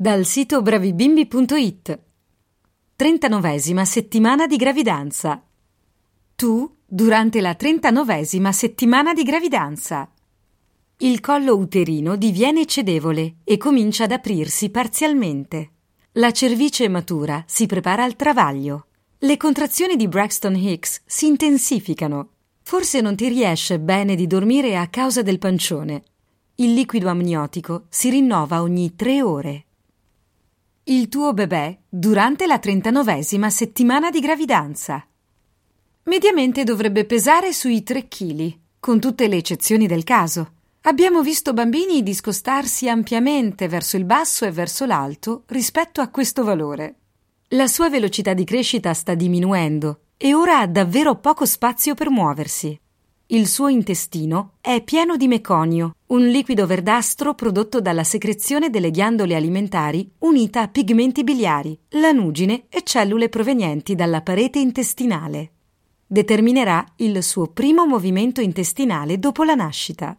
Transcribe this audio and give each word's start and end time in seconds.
dal 0.00 0.24
sito 0.24 0.62
bravibimbi.it. 0.62 1.98
39esima 2.98 3.84
settimana 3.84 4.46
di 4.46 4.56
gravidanza. 4.56 5.44
Tu 6.34 6.74
durante 6.86 7.42
la 7.42 7.54
39esima 7.54 8.48
settimana 8.48 9.12
di 9.12 9.22
gravidanza. 9.24 10.10
Il 11.00 11.20
collo 11.20 11.54
uterino 11.54 12.16
diviene 12.16 12.64
cedevole 12.64 13.40
e 13.44 13.58
comincia 13.58 14.04
ad 14.04 14.12
aprirsi 14.12 14.70
parzialmente. 14.70 15.72
La 16.12 16.30
cervice 16.30 16.88
matura 16.88 17.44
si 17.46 17.66
prepara 17.66 18.02
al 18.02 18.16
travaglio. 18.16 18.86
Le 19.18 19.36
contrazioni 19.36 19.96
di 19.96 20.08
Braxton 20.08 20.56
Hicks 20.56 21.02
si 21.04 21.26
intensificano. 21.26 22.30
Forse 22.62 23.02
non 23.02 23.16
ti 23.16 23.28
riesce 23.28 23.78
bene 23.78 24.14
di 24.14 24.26
dormire 24.26 24.78
a 24.78 24.88
causa 24.88 25.20
del 25.20 25.38
pancione. 25.38 26.04
Il 26.54 26.72
liquido 26.72 27.10
amniotico 27.10 27.84
si 27.90 28.08
rinnova 28.08 28.62
ogni 28.62 28.96
tre 28.96 29.20
ore. 29.20 29.64
Il 30.90 31.08
tuo 31.08 31.32
bebè 31.32 31.82
durante 31.88 32.48
la 32.48 32.56
39esima 32.56 33.46
settimana 33.46 34.10
di 34.10 34.18
gravidanza. 34.18 35.06
Mediamente 36.02 36.64
dovrebbe 36.64 37.04
pesare 37.04 37.52
sui 37.52 37.84
3 37.84 38.08
kg, 38.08 38.58
con 38.80 38.98
tutte 38.98 39.28
le 39.28 39.36
eccezioni 39.36 39.86
del 39.86 40.02
caso. 40.02 40.54
Abbiamo 40.80 41.22
visto 41.22 41.52
bambini 41.52 42.02
discostarsi 42.02 42.88
ampiamente 42.88 43.68
verso 43.68 43.96
il 43.96 44.04
basso 44.04 44.44
e 44.44 44.50
verso 44.50 44.84
l'alto 44.84 45.44
rispetto 45.46 46.00
a 46.00 46.08
questo 46.08 46.42
valore. 46.42 46.96
La 47.50 47.68
sua 47.68 47.88
velocità 47.88 48.34
di 48.34 48.42
crescita 48.42 48.92
sta 48.92 49.14
diminuendo 49.14 50.06
e 50.16 50.34
ora 50.34 50.58
ha 50.58 50.66
davvero 50.66 51.20
poco 51.20 51.46
spazio 51.46 51.94
per 51.94 52.10
muoversi. 52.10 52.76
Il 53.32 53.46
suo 53.46 53.68
intestino 53.68 54.54
è 54.60 54.82
pieno 54.82 55.16
di 55.16 55.28
meconio, 55.28 55.94
un 56.06 56.26
liquido 56.26 56.66
verdastro 56.66 57.34
prodotto 57.34 57.80
dalla 57.80 58.02
secrezione 58.02 58.70
delle 58.70 58.90
ghiandole 58.90 59.36
alimentari 59.36 60.10
unita 60.18 60.62
a 60.62 60.68
pigmenti 60.68 61.22
biliari, 61.22 61.78
lanugine 61.90 62.64
e 62.68 62.82
cellule 62.82 63.28
provenienti 63.28 63.94
dalla 63.94 64.20
parete 64.22 64.58
intestinale. 64.58 65.50
Determinerà 66.04 66.84
il 66.96 67.22
suo 67.22 67.46
primo 67.46 67.86
movimento 67.86 68.40
intestinale 68.40 69.20
dopo 69.20 69.44
la 69.44 69.54
nascita. 69.54 70.18